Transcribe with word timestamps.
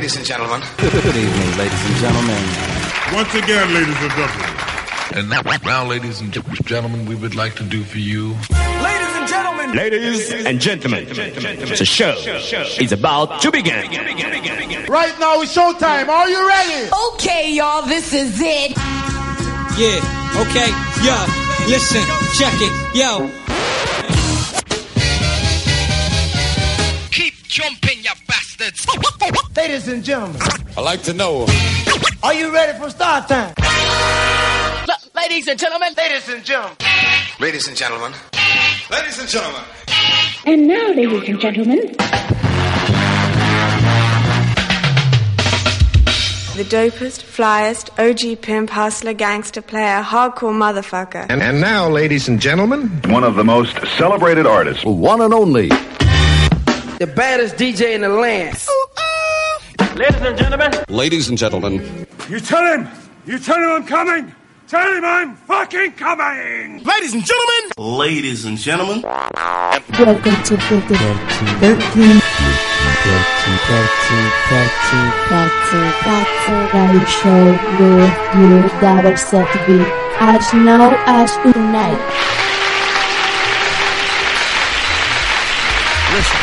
Ladies 0.00 0.16
and 0.16 0.24
gentlemen. 0.24 0.62
Good 0.78 0.94
evening, 0.94 1.58
ladies 1.58 1.84
and 1.84 1.96
gentlemen. 1.96 2.42
Once 3.12 3.34
again, 3.34 3.74
ladies 3.74 4.00
and 4.00 4.10
gentlemen. 4.12 4.56
And 5.12 5.28
now, 5.28 5.42
now, 5.62 5.86
ladies 5.86 6.22
and 6.22 6.32
gentlemen, 6.32 7.04
we 7.04 7.14
would 7.16 7.34
like 7.34 7.54
to 7.56 7.64
do 7.64 7.84
for 7.84 7.98
you. 7.98 8.28
Ladies 8.30 9.14
and 9.14 9.28
gentlemen. 9.28 9.76
Ladies 9.76 10.32
and 10.46 10.58
gentlemen. 10.58 11.04
The 11.04 11.84
show 11.84 12.16
is 12.80 12.92
about 12.92 13.42
to 13.42 13.50
begin. 13.50 13.90
Right 14.88 15.14
now 15.20 15.42
it's 15.42 15.54
showtime. 15.54 16.08
Are 16.08 16.30
you 16.30 16.48
ready? 16.48 16.88
Okay, 17.12 17.52
y'all, 17.52 17.82
this 17.82 18.14
is 18.14 18.40
it. 18.40 18.70
Yeah, 19.76 20.00
okay, 20.40 20.72
yo, 21.04 21.26
listen, 21.68 22.00
check 22.38 22.54
it, 22.56 22.96
yo. 22.96 23.30
Keep 27.10 27.34
jumping, 27.48 27.89
you 27.89 27.89
bastards. 28.60 29.56
Ladies 29.56 29.88
and 29.88 30.04
gentlemen. 30.04 30.40
I 30.76 30.80
like 30.80 31.02
to 31.02 31.12
know. 31.12 31.46
Are 32.22 32.34
you 32.34 32.52
ready 32.52 32.78
for 32.78 32.90
start 32.90 33.28
time? 33.28 33.54
L- 33.58 34.96
ladies 35.16 35.48
and 35.48 35.58
gentlemen. 35.58 35.92
Ladies 35.96 36.28
and 36.28 36.44
gentlemen. 36.44 36.76
Ladies 37.40 37.68
and 37.68 37.76
gentlemen. 37.76 38.12
Ladies 38.90 39.18
and 39.18 39.28
gentlemen. 39.28 39.62
And 40.46 40.68
now, 40.68 40.88
ladies 40.92 41.28
and 41.28 41.40
gentlemen. 41.40 41.96
The 46.56 46.66
dopest, 46.66 47.22
flyest, 47.24 47.88
OG 47.98 48.42
pimp, 48.42 48.68
hustler, 48.68 49.14
gangster, 49.14 49.62
player, 49.62 50.02
hardcore 50.02 50.52
motherfucker. 50.52 51.24
And, 51.30 51.42
and 51.42 51.60
now, 51.60 51.88
ladies 51.88 52.28
and 52.28 52.38
gentlemen, 52.38 52.88
one 53.06 53.24
of 53.24 53.36
the 53.36 53.44
most 53.44 53.78
celebrated 53.96 54.46
artists, 54.46 54.84
one 54.84 55.22
and 55.22 55.32
only, 55.32 55.70
the 57.00 57.06
baddest 57.06 57.56
DJ 57.56 57.94
in 57.94 58.02
the 58.02 58.10
land. 58.10 58.62
Ladies 59.96 60.20
and 60.20 60.36
gentlemen. 60.36 60.70
Ladies 60.90 61.30
and 61.30 61.38
gentlemen. 61.38 62.06
You 62.28 62.40
tell 62.40 62.62
him. 62.62 62.86
You 63.24 63.38
tell 63.38 63.56
him 63.56 63.70
I'm 63.70 63.86
coming. 63.86 64.34
Tell 64.68 64.86
him 64.94 65.02
I'm 65.02 65.34
fucking 65.34 65.92
coming. 65.92 66.84
Ladies 66.84 67.14
and 67.14 67.24
gentlemen. 67.24 67.70
Ladies 67.78 68.44
and 68.44 68.58
gentlemen. 68.58 69.00
Welcome 69.00 70.42
to 70.44 70.58
13. 70.58 70.98
13. 71.56 72.20
13. 72.20 72.20
show 77.08 77.44
with 77.80 78.12
you 78.36 78.60
that 78.84 79.06
are 79.06 79.16
set 79.16 79.50
to 79.52 79.58
be 79.66 79.80
as 80.20 80.52
now 80.52 80.92
as 81.06 81.32
tonight. 81.38 81.96
Listen, 86.12 86.36
listen. 86.36 86.39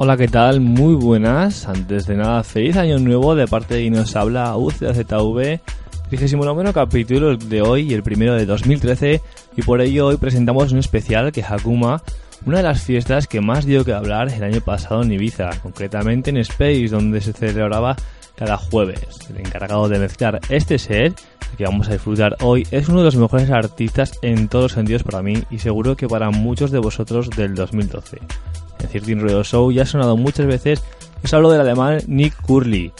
Hola, 0.00 0.16
¿qué 0.16 0.28
tal? 0.28 0.60
Muy 0.60 0.94
buenas. 0.94 1.66
Antes 1.66 2.06
de 2.06 2.14
nada, 2.16 2.44
feliz 2.44 2.76
año 2.76 2.98
nuevo 2.98 3.34
de 3.34 3.48
parte 3.48 3.74
de 3.74 3.90
nos 3.90 4.14
habla 4.14 4.56
UCZV. 4.56 5.60
39 6.08 6.72
capítulo 6.72 7.36
de 7.36 7.62
hoy 7.62 7.90
y 7.90 7.94
el 7.94 8.02
primero 8.02 8.34
de 8.34 8.46
2013 8.46 9.20
y 9.56 9.62
por 9.62 9.80
ello 9.80 10.06
hoy 10.06 10.16
presentamos 10.16 10.72
un 10.72 10.78
especial 10.78 11.32
que 11.32 11.42
Hakuma, 11.42 12.02
una 12.46 12.58
de 12.58 12.62
las 12.62 12.82
fiestas 12.82 13.26
que 13.26 13.40
más 13.40 13.66
dio 13.66 13.84
que 13.84 13.92
hablar 13.92 14.32
el 14.32 14.42
año 14.42 14.60
pasado 14.60 15.02
en 15.02 15.12
Ibiza, 15.12 15.50
concretamente 15.62 16.30
en 16.30 16.38
Space, 16.38 16.88
donde 16.88 17.20
se 17.20 17.32
celebraba 17.32 17.96
cada 18.38 18.56
jueves. 18.56 19.18
El 19.28 19.38
encargado 19.38 19.88
de 19.88 19.98
mezclar 19.98 20.40
este 20.48 20.78
set, 20.78 21.20
que 21.56 21.64
vamos 21.64 21.88
a 21.88 21.92
disfrutar 21.92 22.36
hoy, 22.40 22.66
es 22.70 22.88
uno 22.88 23.00
de 23.00 23.06
los 23.06 23.16
mejores 23.16 23.50
artistas 23.50 24.18
en 24.22 24.48
todos 24.48 24.64
los 24.64 24.72
sentidos 24.72 25.02
para 25.02 25.22
mí 25.22 25.42
y 25.50 25.58
seguro 25.58 25.96
que 25.96 26.06
para 26.06 26.30
muchos 26.30 26.70
de 26.70 26.78
vosotros 26.78 27.30
del 27.30 27.56
2012. 27.56 28.18
En 28.78 28.88
Cirtin 28.88 29.20
Radio 29.20 29.42
Show 29.42 29.72
ya 29.72 29.82
ha 29.82 29.86
sonado 29.86 30.16
muchas 30.16 30.46
veces, 30.46 30.84
os 31.24 31.34
hablo 31.34 31.50
del 31.50 31.62
alemán 31.62 31.98
Nick 32.06 32.40
Curly. 32.42 32.92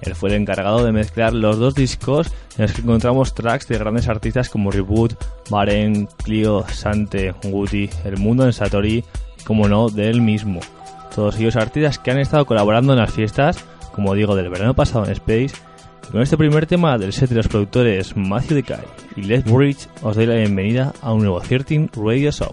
Él 0.00 0.14
fue 0.14 0.30
el 0.30 0.36
encargado 0.36 0.84
de 0.84 0.92
mezclar 0.92 1.34
los 1.34 1.58
dos 1.58 1.74
discos 1.74 2.28
en 2.56 2.62
los 2.62 2.72
que 2.72 2.82
encontramos 2.82 3.34
tracks 3.34 3.68
de 3.68 3.78
grandes 3.78 4.08
artistas 4.08 4.48
como 4.48 4.70
Reboot, 4.70 5.14
Baren, 5.50 6.08
Clio, 6.22 6.64
Sante, 6.68 7.32
Guti, 7.42 7.90
El 8.04 8.18
Mundo 8.18 8.44
en 8.44 8.52
Satori 8.52 9.04
y, 9.38 9.42
como 9.44 9.68
no, 9.68 9.88
de 9.88 10.08
él 10.08 10.22
mismo. 10.22 10.60
Todos 11.14 11.38
ellos 11.38 11.56
artistas 11.56 11.98
que 11.98 12.10
han 12.10 12.18
estado 12.18 12.46
colaborando 12.46 12.92
en 12.92 12.98
las 12.98 13.12
fiestas, 13.12 13.64
como 13.96 14.14
digo, 14.14 14.36
del 14.36 14.50
verano 14.50 14.74
pasado 14.74 15.06
en 15.06 15.12
Space. 15.12 15.54
Con 16.12 16.22
este 16.22 16.36
primer 16.36 16.66
tema 16.66 16.98
del 16.98 17.12
set 17.12 17.30
de 17.30 17.36
los 17.36 17.48
productores 17.48 18.16
Matthew 18.16 18.58
Decay 18.58 18.84
y 19.16 19.22
Les 19.22 19.42
Bridge, 19.44 19.88
os 20.02 20.14
doy 20.14 20.26
la 20.26 20.36
bienvenida 20.36 20.92
a 21.00 21.12
un 21.12 21.20
nuevo 21.20 21.40
13 21.40 21.90
Radio 21.96 22.30
Show. 22.30 22.52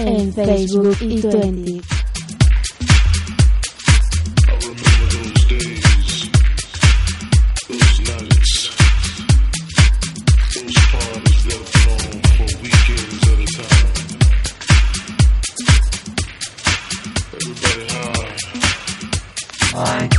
en 0.05 0.33
Facebook 0.33 0.98
y 1.01 1.22
Twenty. 1.22 1.81
for 19.74 20.12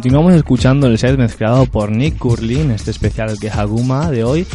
Continuamos 0.00 0.32
escuchando 0.32 0.86
el 0.86 0.96
set 0.96 1.18
mezclado 1.18 1.66
por 1.66 1.90
Nick 1.90 2.16
Curlin, 2.16 2.70
este 2.70 2.90
especial 2.90 3.38
que 3.38 3.50
Haguma 3.50 4.10
de 4.10 4.24
hoy. 4.24 4.46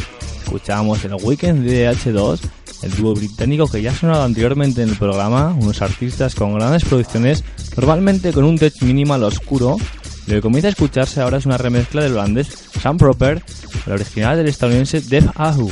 Escuchamos 0.43 1.05
el 1.05 1.13
Weekend 1.21 1.63
de 1.63 1.87
H2, 1.87 2.39
el 2.81 2.95
dúo 2.95 3.13
británico 3.13 3.67
que 3.67 3.79
ya 3.79 3.91
ha 3.91 3.93
sonado 3.93 4.23
anteriormente 4.23 4.81
en 4.81 4.89
el 4.89 4.95
programa, 4.95 5.53
unos 5.53 5.83
artistas 5.83 6.33
con 6.33 6.55
grandes 6.55 6.83
producciones, 6.85 7.43
normalmente 7.77 8.33
con 8.33 8.43
un 8.43 8.57
touch 8.57 8.81
minimal 8.81 9.23
oscuro. 9.23 9.77
Lo 10.25 10.33
que 10.33 10.41
comienza 10.41 10.69
a 10.69 10.71
escucharse 10.71 11.21
ahora 11.21 11.37
es 11.37 11.45
una 11.45 11.59
remezcla 11.59 12.01
del 12.01 12.13
holandés 12.13 12.47
Sam 12.81 12.97
Proper, 12.97 13.43
el 13.85 13.93
original 13.93 14.37
del 14.37 14.47
estadounidense 14.47 14.99
Def 15.01 15.27
Ahu, 15.35 15.69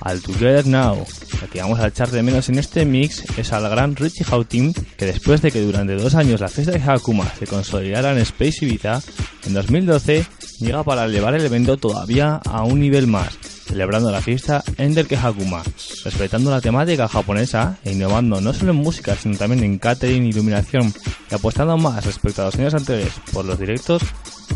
al 0.00 0.20
Together 0.20 0.66
Now. 0.66 1.04
Lo 1.40 1.48
que 1.48 1.60
vamos 1.60 1.80
a 1.80 1.88
echar 1.88 2.10
de 2.10 2.22
menos 2.22 2.48
en 2.48 2.58
este 2.58 2.84
mix 2.84 3.24
es 3.38 3.52
al 3.52 3.68
gran 3.68 3.96
Richie 3.96 4.24
Houghton, 4.24 4.72
que 4.96 5.06
después 5.06 5.42
de 5.42 5.50
que 5.50 5.60
durante 5.60 5.94
dos 5.94 6.14
años 6.14 6.40
la 6.40 6.48
fiesta 6.48 6.72
de 6.72 6.82
Hakuma 6.82 7.30
se 7.38 7.46
consolidara 7.46 8.12
en 8.12 8.18
Space 8.18 8.64
Ibiza, 8.64 9.00
en 9.46 9.54
2012 9.54 10.26
llega 10.60 10.84
para 10.84 11.06
elevar 11.06 11.34
el 11.34 11.44
evento 11.44 11.76
todavía 11.76 12.40
a 12.44 12.62
un 12.64 12.80
nivel 12.80 13.06
más, 13.06 13.38
celebrando 13.66 14.10
la 14.10 14.20
fiesta 14.20 14.62
Ender 14.76 15.06
Hakuma, 15.14 15.62
respetando 16.04 16.50
la 16.50 16.60
temática 16.60 17.08
japonesa 17.08 17.78
e 17.84 17.92
innovando 17.92 18.40
no 18.40 18.52
solo 18.52 18.72
en 18.72 18.78
música, 18.78 19.16
sino 19.16 19.36
también 19.36 19.64
en 19.64 19.78
catering, 19.78 20.26
iluminación 20.26 20.92
y 21.30 21.34
apostando 21.34 21.76
más 21.78 22.04
respecto 22.04 22.42
a 22.42 22.46
los 22.46 22.56
años 22.56 22.74
anteriores 22.74 23.14
por 23.32 23.44
los 23.44 23.58
directos 23.58 24.02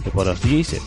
que 0.03 0.11
por 0.11 0.27
los 0.27 0.41
DJ 0.43 0.81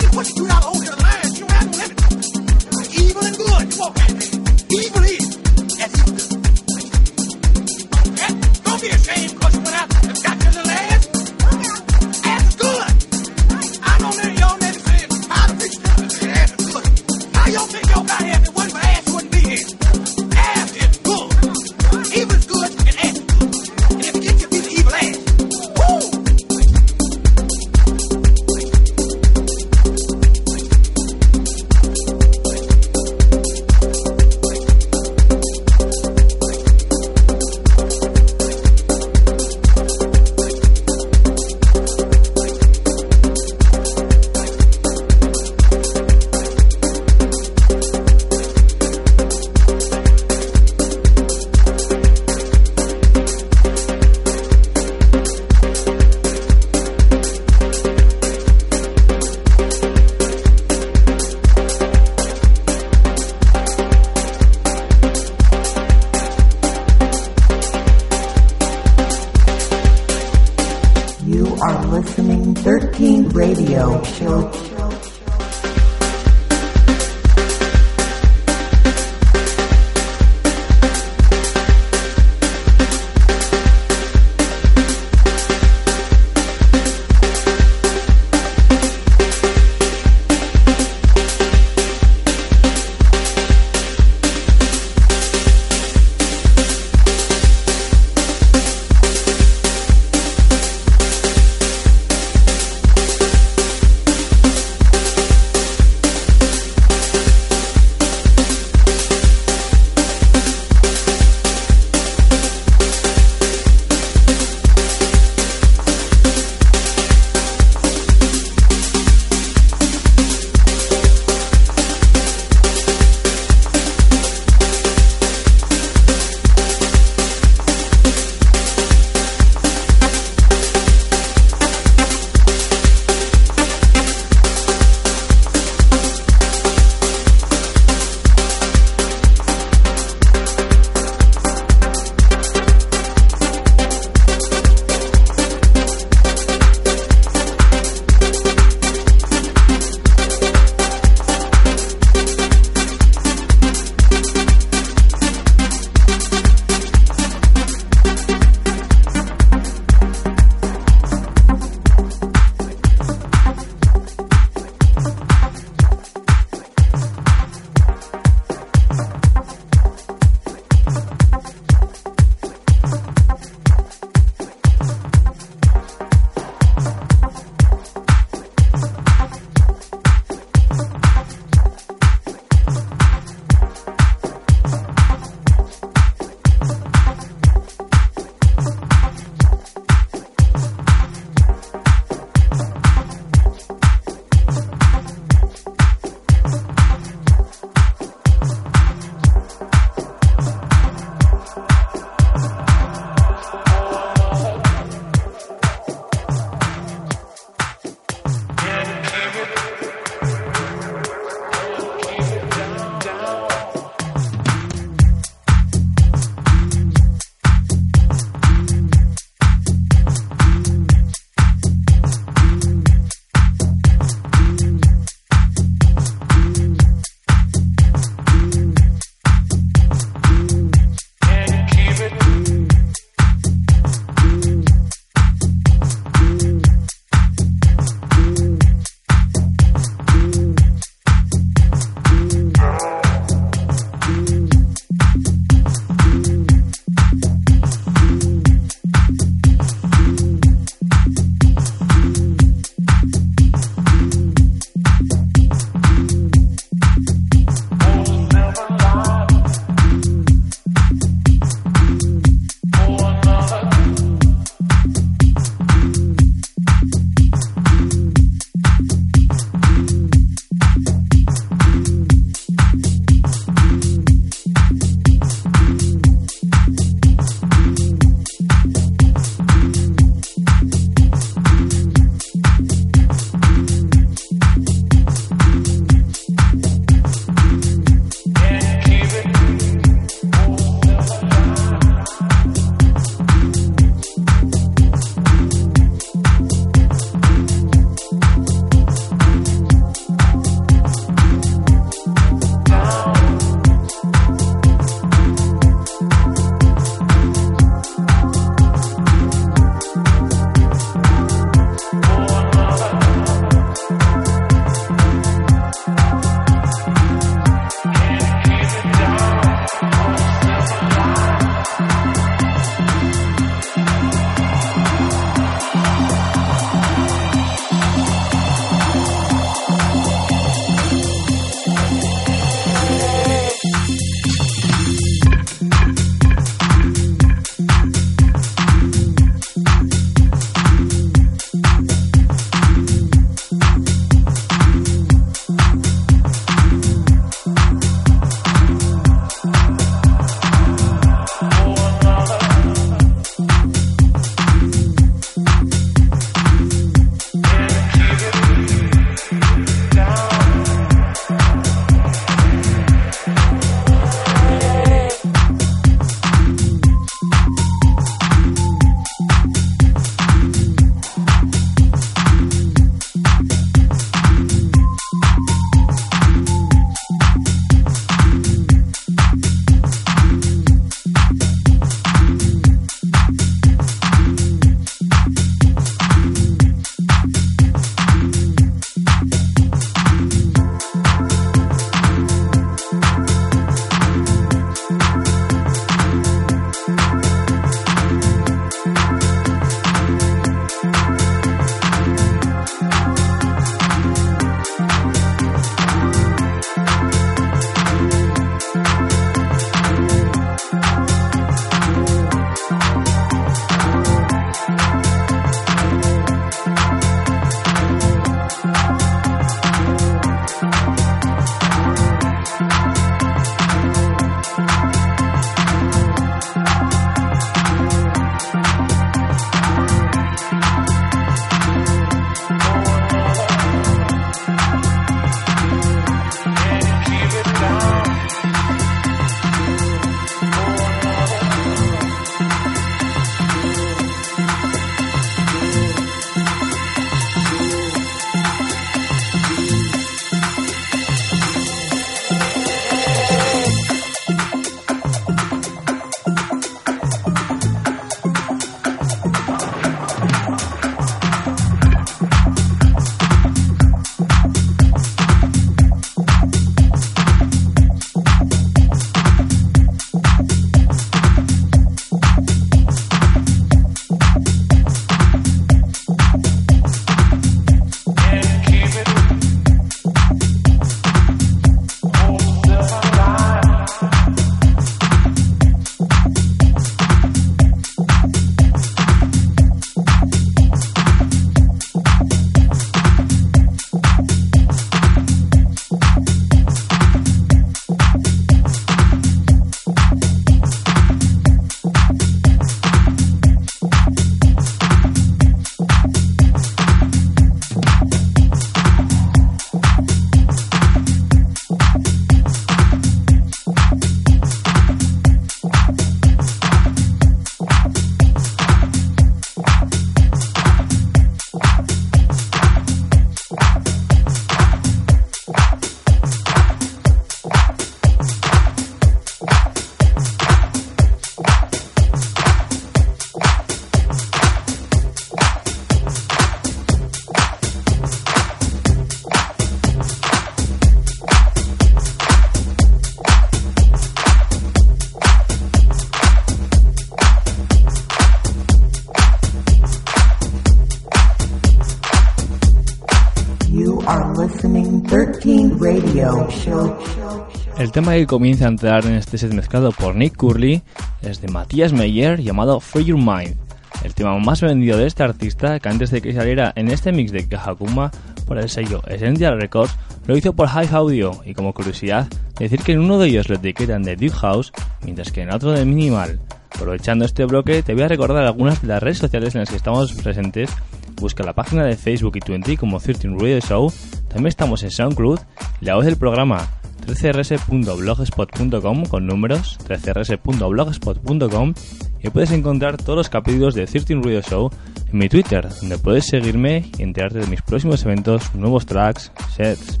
El 557.90 557.94
tema 557.94 558.12
que 558.12 558.28
comienza 558.28 558.66
a 558.66 558.68
entrar 558.68 559.04
en 559.04 559.14
este 559.14 559.36
set 559.36 559.52
mezclado 559.52 559.90
por 559.90 560.14
Nick 560.14 560.36
Curley 560.36 560.80
es 561.22 561.40
de 561.40 561.48
Matías 561.48 561.92
Meyer 561.92 562.40
llamado 562.40 562.78
Free 562.78 563.06
Your 563.06 563.18
Mind, 563.18 563.56
el 564.04 564.14
tema 564.14 564.38
más 564.38 564.60
vendido 564.60 564.96
de 564.96 565.08
este 565.08 565.24
artista 565.24 565.80
que 565.80 565.88
antes 565.88 566.12
de 566.12 566.22
que 566.22 566.32
saliera 566.32 566.72
en 566.76 566.88
este 566.88 567.10
mix 567.10 567.32
de 567.32 567.48
Kahakuma 567.48 568.12
por 568.46 568.58
el 568.58 568.68
sello 568.68 569.02
Essential 569.08 569.60
Records 569.60 569.96
lo 570.28 570.36
hizo 570.36 570.52
por 570.52 570.68
High 570.68 570.88
Audio 570.92 571.42
y 571.44 571.52
como 571.52 571.74
curiosidad 571.74 572.28
decir 572.60 572.78
que 572.78 572.92
en 572.92 573.00
uno 573.00 573.18
de 573.18 573.26
ellos 573.26 573.48
lo 573.48 573.56
etiquetan 573.56 574.04
de 574.04 574.14
Deep 574.14 574.34
House 574.34 574.72
mientras 575.02 575.32
que 575.32 575.42
en 575.42 575.52
otro 575.52 575.72
de 575.72 575.84
Minimal. 575.84 576.38
Aprovechando 576.72 577.24
este 577.24 577.44
bloque 577.44 577.82
te 577.82 577.94
voy 577.94 578.04
a 578.04 578.08
recordar 578.08 578.44
algunas 578.44 578.80
de 578.82 578.86
las 578.86 579.02
redes 579.02 579.18
sociales 579.18 579.56
en 579.56 579.62
las 579.62 579.68
que 579.70 579.74
estamos 579.74 580.12
presentes 580.12 580.70
busca 581.16 581.42
la 581.42 581.54
página 581.54 581.84
de 581.84 581.96
Facebook 581.96 582.36
y 582.36 582.40
Twenty 582.40 582.76
como 582.76 583.00
13 583.00 583.30
Radio 583.30 583.58
Show. 583.58 583.92
También 584.28 584.46
estamos 584.46 584.84
en 584.84 584.92
SoundCloud, 584.92 585.40
la 585.80 585.96
voz 585.96 586.04
del 586.04 586.16
programa 586.16 586.68
13rs.blogspot.com 587.00 589.06
con 589.06 589.26
números 589.26 589.78
13rs.blogspot.com 589.86 591.74
y 592.22 592.30
puedes 592.30 592.52
encontrar 592.52 592.96
todos 592.96 593.16
los 593.16 593.28
capítulos 593.28 593.74
de 593.74 593.86
13 593.86 594.14
Radio 594.16 594.42
Show 594.42 594.70
en 595.10 595.18
mi 595.18 595.28
Twitter, 595.28 595.68
donde 595.80 595.98
puedes 595.98 596.26
seguirme 596.26 596.90
y 596.98 597.02
enterarte 597.02 597.40
de 597.40 597.46
mis 597.46 597.62
próximos 597.62 598.04
eventos, 598.04 598.54
nuevos 598.54 598.86
tracks, 598.86 599.32
sets. 599.56 600.00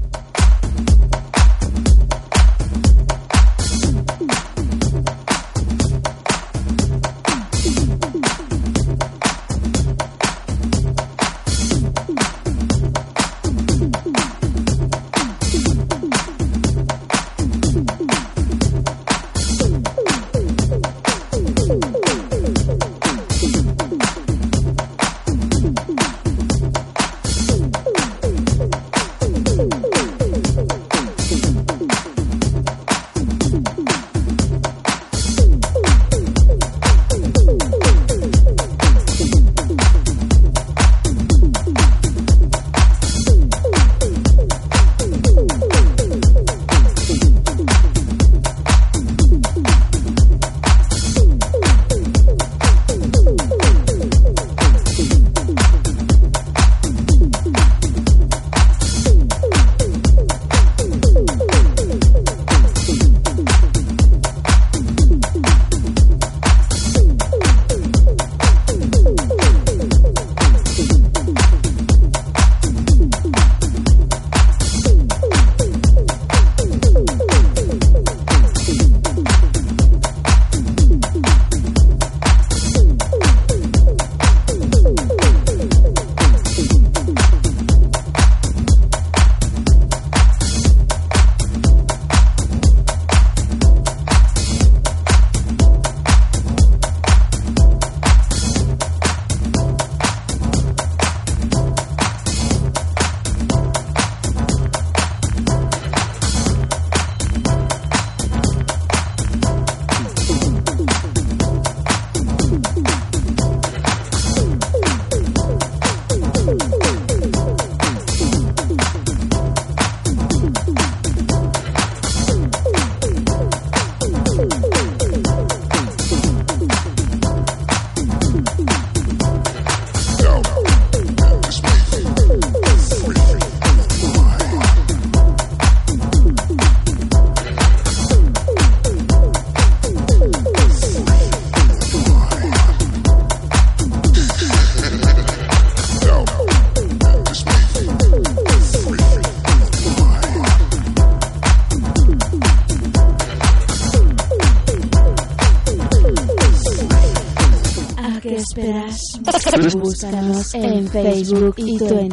En 160.54 160.88
Facebook 160.88 161.54
y 161.58 161.78
Twenty. 161.78 162.09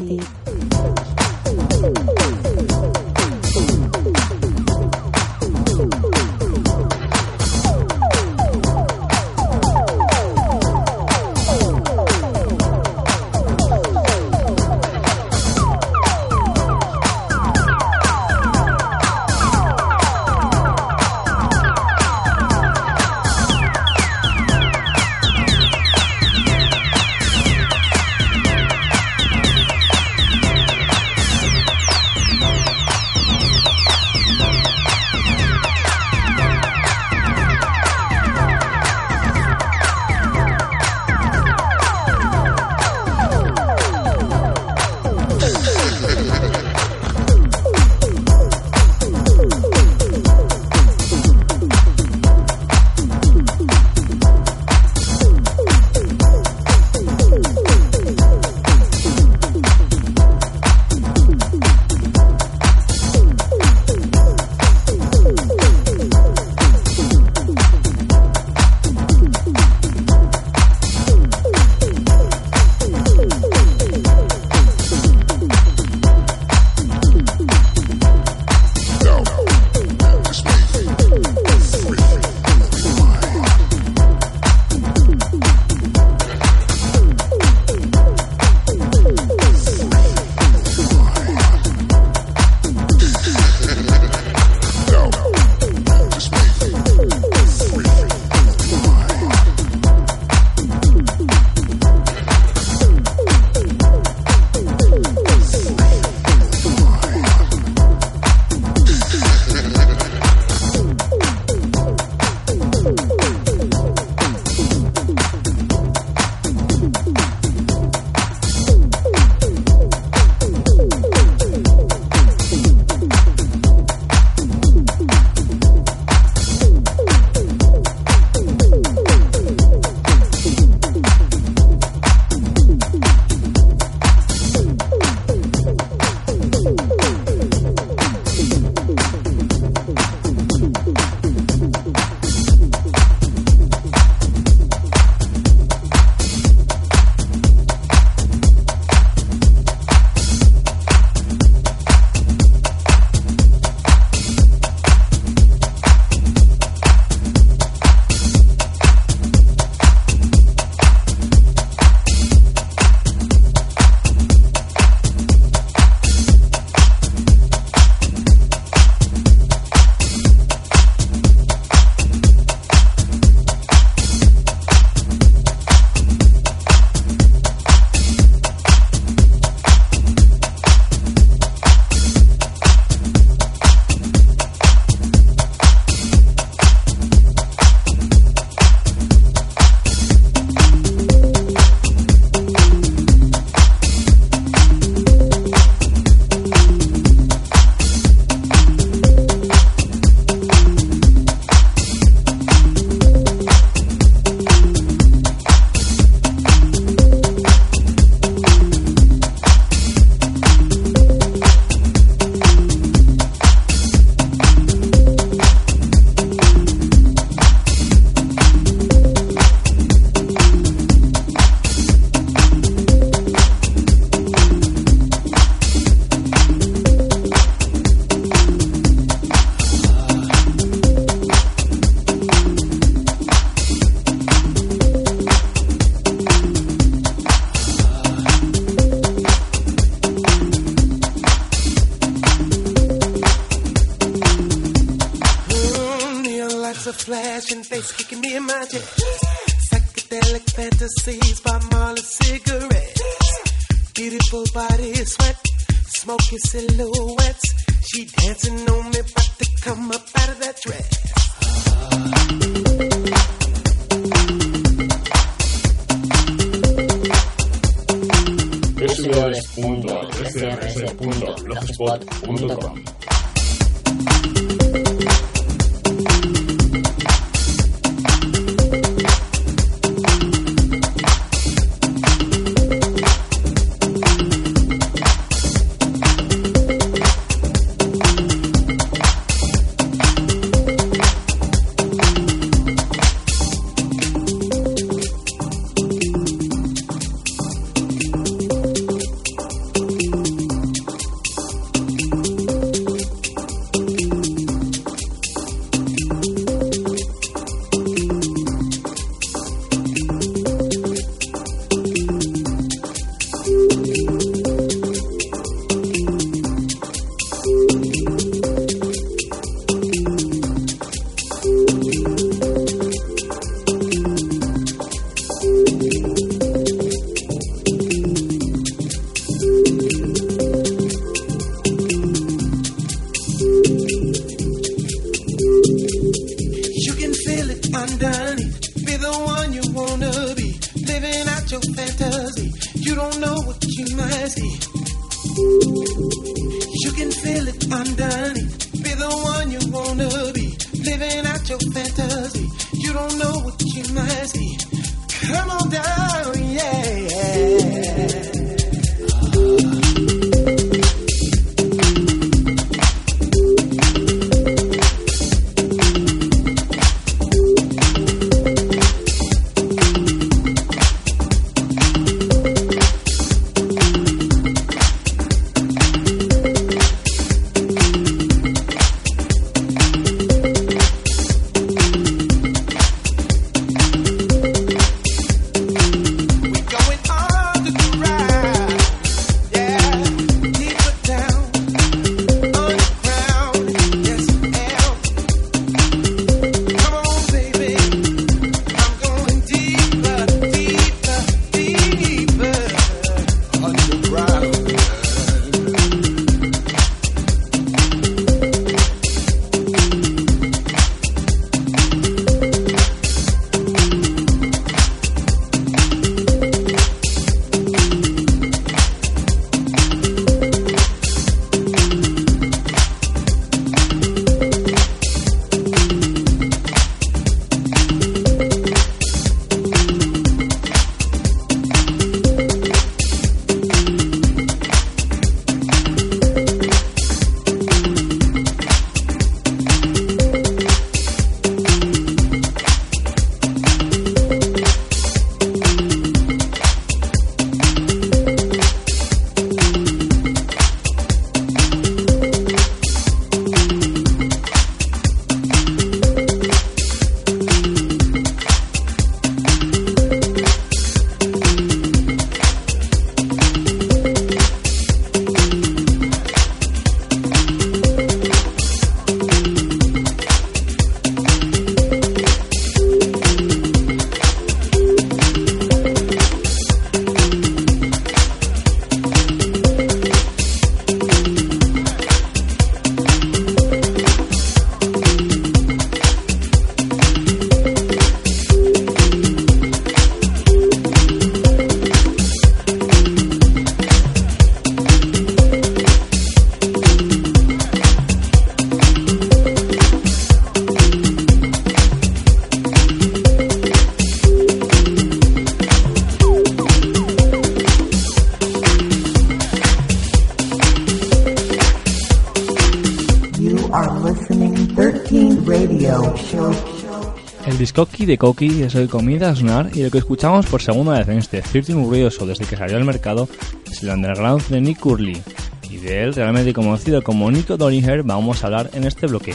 El 517.58 517.62
discoqui 517.62 518.06
de 518.06 518.20
Coqui 518.20 518.62
es 518.62 518.76
el 518.76 518.88
comienza 518.88 519.32
a 519.32 519.36
sonar 519.36 519.72
y 519.74 519.82
lo 519.82 519.90
que 519.90 519.98
escuchamos 519.98 520.46
por 520.46 520.62
segunda 520.62 521.00
vez 521.00 521.08
en 521.08 521.18
este 521.18 521.42
13 521.42 521.74
Radio 521.90 522.12
Show 522.12 522.28
desde 522.28 522.46
que 522.46 522.56
salió 522.56 522.78
al 522.78 522.86
mercado 522.86 523.28
es 523.66 523.82
el 523.82 523.90
underground 523.90 524.48
de 524.50 524.62
Nick 524.62 524.80
Curley. 524.80 525.20
Y 525.68 525.78
de 525.78 526.04
él, 526.04 526.14
realmente 526.14 526.54
conocido 526.54 527.02
como 527.02 527.32
Nico 527.32 527.58
Doringer, 527.58 528.04
vamos 528.04 528.44
a 528.44 528.46
hablar 528.46 528.70
en 528.74 528.84
este 528.84 529.08
bloque. 529.08 529.34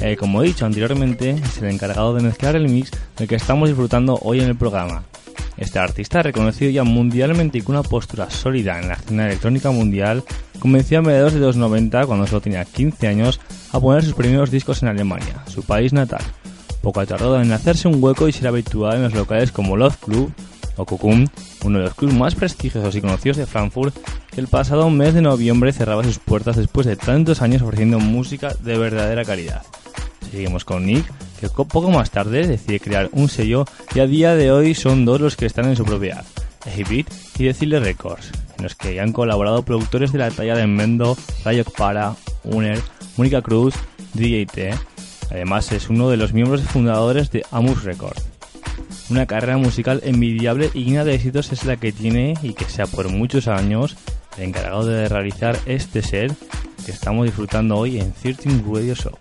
Eh, 0.00 0.14
como 0.16 0.40
he 0.40 0.46
dicho 0.46 0.64
anteriormente, 0.64 1.30
es 1.30 1.58
el 1.58 1.68
encargado 1.68 2.14
de 2.14 2.22
mezclar 2.22 2.54
el 2.54 2.68
mix 2.68 2.92
del 3.16 3.26
que 3.26 3.34
estamos 3.34 3.68
disfrutando 3.68 4.20
hoy 4.22 4.38
en 4.38 4.50
el 4.50 4.56
programa. 4.56 5.02
Este 5.56 5.80
artista, 5.80 6.22
reconocido 6.22 6.70
ya 6.70 6.84
mundialmente 6.84 7.58
y 7.58 7.62
con 7.62 7.74
una 7.74 7.82
postura 7.82 8.30
sólida 8.30 8.78
en 8.78 8.86
la 8.86 8.94
escena 8.94 9.26
electrónica 9.26 9.72
mundial, 9.72 10.22
convenció 10.60 11.00
a 11.00 11.02
mediados 11.02 11.32
de 11.32 11.40
los 11.40 11.56
90, 11.56 12.06
cuando 12.06 12.28
solo 12.28 12.40
tenía 12.40 12.64
15 12.64 13.08
años, 13.08 13.40
a 13.72 13.80
poner 13.80 14.04
sus 14.04 14.14
primeros 14.14 14.52
discos 14.52 14.80
en 14.84 14.90
Alemania, 14.90 15.42
su 15.48 15.64
país 15.64 15.92
natal. 15.92 16.22
Poco 16.84 17.06
tardó 17.06 17.40
en 17.40 17.50
hacerse 17.50 17.88
un 17.88 18.04
hueco 18.04 18.28
y 18.28 18.32
ser 18.32 18.46
habitual 18.46 18.96
en 18.96 19.04
los 19.04 19.14
locales 19.14 19.50
como 19.50 19.74
Love 19.74 19.96
Club 19.96 20.30
o 20.76 20.84
Cocoon, 20.84 21.30
uno 21.64 21.78
de 21.78 21.84
los 21.84 21.94
clubs 21.94 22.12
más 22.12 22.34
prestigiosos 22.34 22.94
y 22.94 23.00
conocidos 23.00 23.38
de 23.38 23.46
Frankfurt, 23.46 23.96
que 24.30 24.42
el 24.42 24.48
pasado 24.48 24.90
mes 24.90 25.14
de 25.14 25.22
noviembre 25.22 25.72
cerraba 25.72 26.04
sus 26.04 26.18
puertas 26.18 26.56
después 26.56 26.86
de 26.86 26.96
tantos 26.96 27.40
años 27.40 27.62
ofreciendo 27.62 28.00
música 28.00 28.52
de 28.60 28.76
verdadera 28.76 29.24
calidad. 29.24 29.62
Seguimos 30.30 30.66
con 30.66 30.84
Nick, 30.84 31.10
que 31.40 31.48
poco 31.48 31.90
más 31.90 32.10
tarde 32.10 32.46
decide 32.46 32.80
crear 32.80 33.08
un 33.12 33.30
sello 33.30 33.64
y 33.94 34.00
a 34.00 34.06
día 34.06 34.34
de 34.34 34.52
hoy 34.52 34.74
son 34.74 35.06
dos 35.06 35.22
los 35.22 35.36
que 35.36 35.46
están 35.46 35.64
en 35.64 35.76
su 35.76 35.86
propiedad, 35.86 36.26
Beat 36.66 37.06
y 37.38 37.44
Decile 37.44 37.80
Records, 37.80 38.30
en 38.58 38.64
los 38.64 38.74
que 38.74 39.00
han 39.00 39.14
colaborado 39.14 39.62
productores 39.62 40.12
de 40.12 40.18
la 40.18 40.30
talla 40.30 40.54
de 40.54 40.66
Mendo, 40.66 41.16
Rayok 41.46 41.74
Para, 41.74 42.14
Uner, 42.42 42.82
Mónica 43.16 43.40
Cruz, 43.40 43.74
DJT. 44.12 44.93
Además 45.30 45.72
es 45.72 45.88
uno 45.88 46.10
de 46.10 46.16
los 46.16 46.32
miembros 46.32 46.62
fundadores 46.62 47.30
de 47.30 47.44
Amus 47.50 47.84
Records. 47.84 48.24
Una 49.10 49.26
carrera 49.26 49.58
musical 49.58 50.00
envidiable 50.04 50.70
y 50.74 50.84
llena 50.84 51.04
de 51.04 51.14
éxitos 51.14 51.52
es 51.52 51.64
la 51.64 51.76
que 51.76 51.92
tiene 51.92 52.34
y 52.42 52.54
que 52.54 52.64
sea 52.64 52.86
por 52.86 53.08
muchos 53.08 53.48
años 53.48 53.96
el 54.38 54.44
encargado 54.44 54.86
de 54.86 55.08
realizar 55.08 55.58
este 55.66 56.02
set 56.02 56.34
que 56.84 56.92
estamos 56.92 57.26
disfrutando 57.26 57.76
hoy 57.76 57.98
en 57.98 58.12
13 58.12 58.62
Radio 58.66 58.94
Show. 58.94 59.18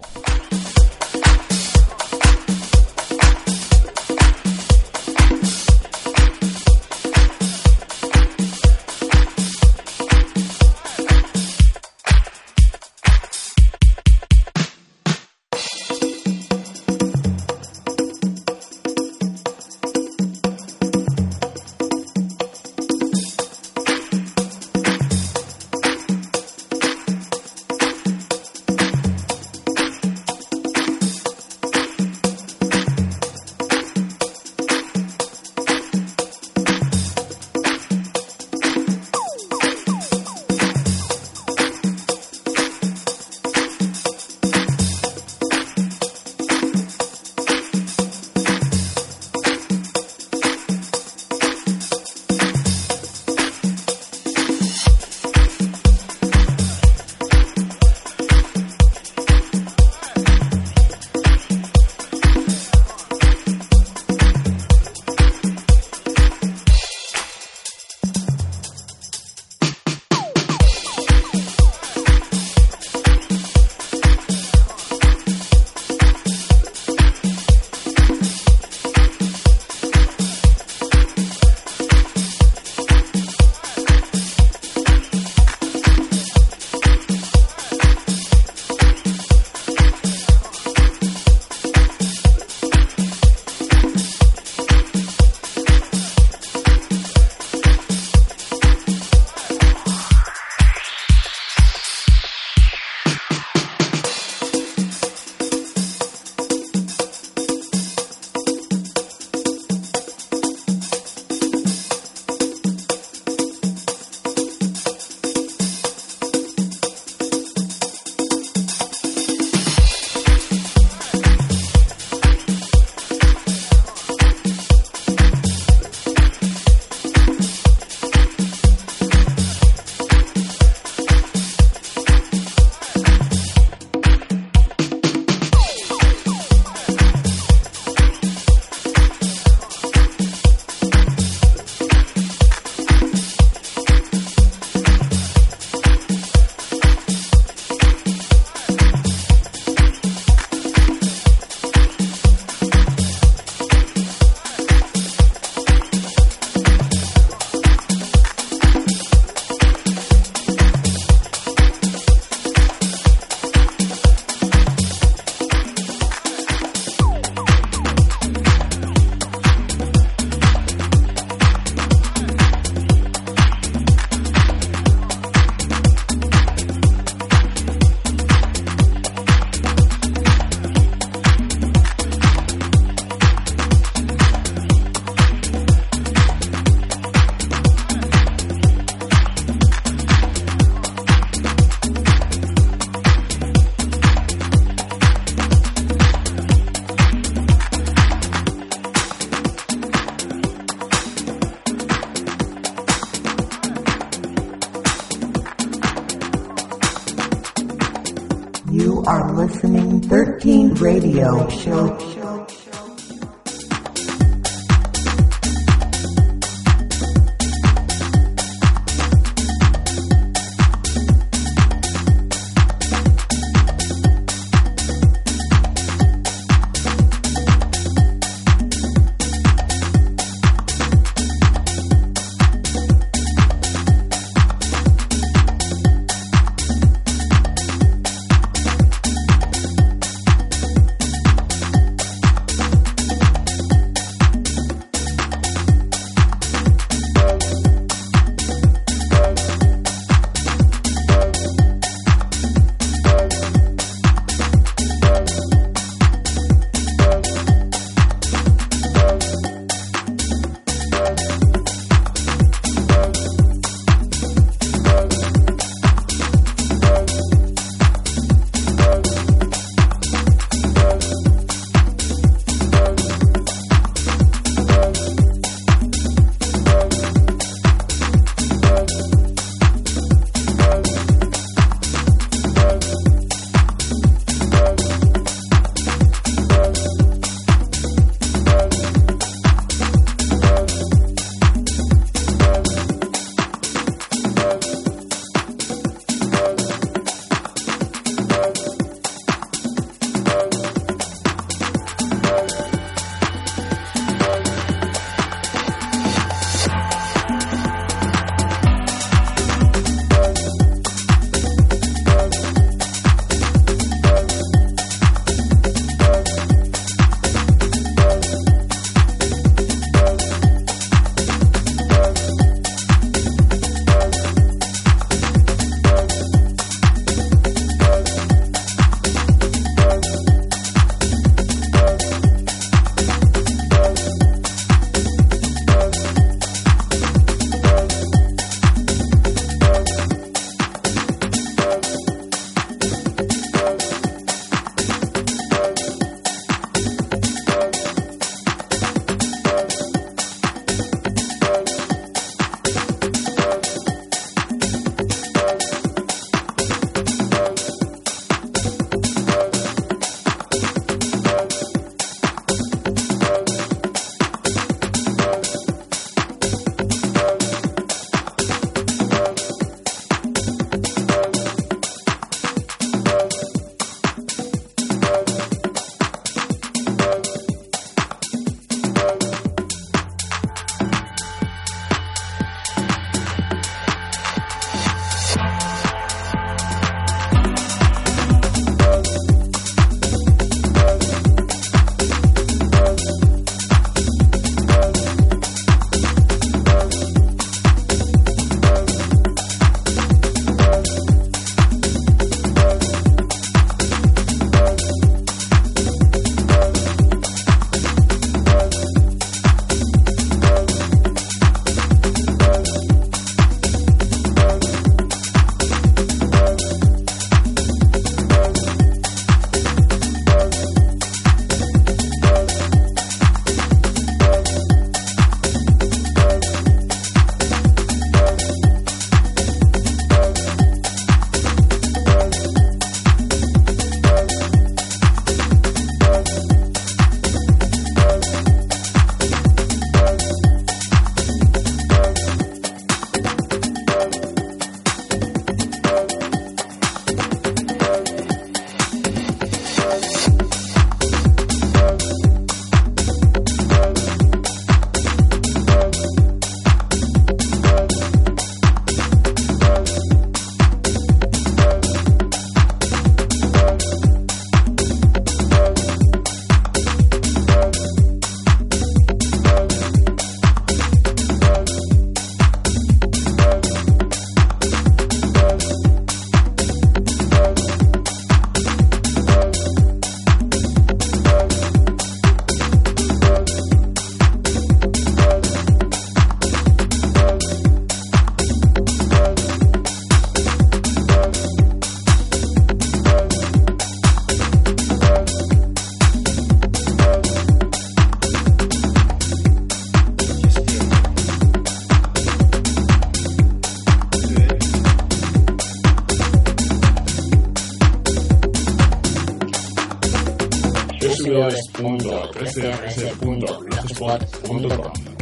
crecer.blogspot.com. 512.36 515.13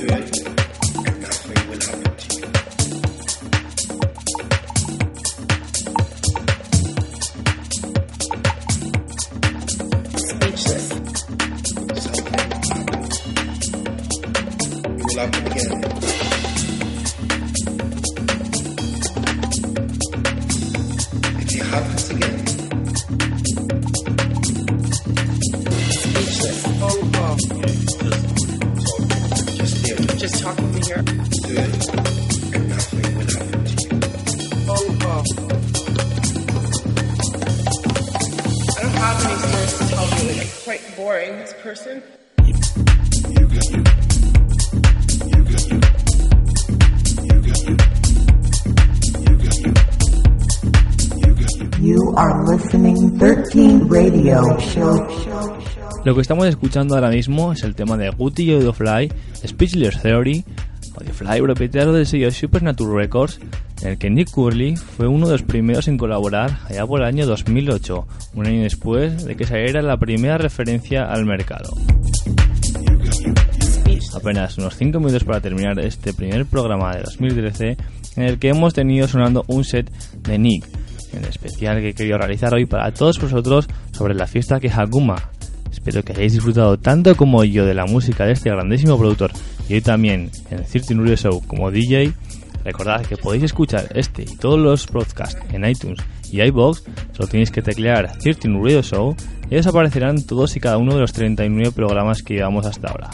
Right. 0.00 0.37
Lo 56.08 56.14
que 56.14 56.22
estamos 56.22 56.46
escuchando 56.46 56.94
ahora 56.94 57.10
mismo 57.10 57.52
es 57.52 57.62
el 57.64 57.74
tema 57.74 57.98
de 57.98 58.08
Guti 58.08 58.44
y 58.44 58.54
Audiofly, 58.54 59.12
Speechless 59.46 60.00
Theory, 60.00 60.42
Audiofly 60.96 61.42
propietario 61.42 61.92
del 61.92 62.06
sello 62.06 62.30
Supernatural 62.30 62.96
Records, 62.96 63.38
en 63.82 63.88
el 63.88 63.98
que 63.98 64.08
Nick 64.08 64.30
Curley 64.30 64.74
fue 64.76 65.06
uno 65.06 65.26
de 65.26 65.32
los 65.32 65.42
primeros 65.42 65.86
en 65.86 65.98
colaborar 65.98 66.60
allá 66.66 66.86
por 66.86 67.02
el 67.02 67.08
año 67.08 67.26
2008, 67.26 68.06
un 68.36 68.46
año 68.46 68.62
después 68.62 69.22
de 69.26 69.36
que 69.36 69.44
saliera 69.44 69.82
la 69.82 69.98
primera 69.98 70.38
referencia 70.38 71.04
al 71.04 71.26
mercado. 71.26 71.76
Apenas 74.14 74.56
unos 74.56 74.76
5 74.76 74.98
minutos 75.00 75.24
para 75.24 75.42
terminar 75.42 75.78
este 75.78 76.14
primer 76.14 76.46
programa 76.46 76.96
de 76.96 77.02
2013 77.02 77.76
en 78.16 78.22
el 78.22 78.38
que 78.38 78.48
hemos 78.48 78.72
tenido 78.72 79.06
sonando 79.08 79.44
un 79.48 79.62
set 79.62 79.92
de 80.22 80.38
Nick, 80.38 80.66
en 81.12 81.26
especial 81.26 81.82
que 81.82 81.90
he 81.90 81.94
querido 81.94 82.16
realizar 82.16 82.54
hoy 82.54 82.64
para 82.64 82.94
todos 82.94 83.20
vosotros 83.20 83.68
sobre 83.92 84.14
la 84.14 84.26
fiesta 84.26 84.58
que 84.58 84.70
Haguma 84.70 85.32
Espero 85.88 86.04
que 86.04 86.12
hayáis 86.12 86.34
disfrutado 86.34 86.76
tanto 86.78 87.16
como 87.16 87.44
yo 87.44 87.64
de 87.64 87.72
la 87.72 87.86
música 87.86 88.26
de 88.26 88.32
este 88.32 88.50
grandísimo 88.50 88.98
productor 88.98 89.30
y 89.70 89.72
hoy 89.72 89.80
también 89.80 90.30
en 90.50 90.62
13 90.62 90.94
Radio 90.96 91.16
Show 91.16 91.42
como 91.46 91.70
DJ. 91.70 92.12
Recordad 92.62 93.06
que 93.06 93.16
podéis 93.16 93.44
escuchar 93.44 93.88
este 93.94 94.24
y 94.24 94.36
todos 94.36 94.58
los 94.58 94.86
podcasts 94.86 95.40
en 95.50 95.64
iTunes 95.64 95.98
y 96.30 96.42
iBox. 96.42 96.84
Solo 97.12 97.28
tenéis 97.30 97.50
que 97.50 97.62
teclear 97.62 98.18
13 98.18 98.48
Radio 98.48 98.82
Show 98.82 99.16
y 99.48 99.56
os 99.56 99.66
aparecerán 99.66 100.26
todos 100.26 100.54
y 100.56 100.60
cada 100.60 100.76
uno 100.76 100.92
de 100.92 101.00
los 101.00 101.14
39 101.14 101.72
programas 101.72 102.22
que 102.22 102.34
llevamos 102.34 102.66
hasta 102.66 102.88
ahora. 102.88 103.08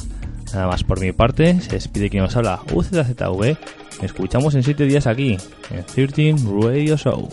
Nada 0.52 0.66
más 0.66 0.82
por 0.82 0.98
mi 0.98 1.12
parte, 1.12 1.60
se 1.60 1.74
despide 1.74 2.10
quien 2.10 2.24
nos 2.24 2.34
habla 2.34 2.58
UZZV. 2.72 3.56
Escuchamos 4.02 4.56
en 4.56 4.64
7 4.64 4.84
días 4.86 5.06
aquí, 5.06 5.36
en 5.70 5.84
13 5.84 6.34
Radio 6.60 6.96
Show. 6.96 7.28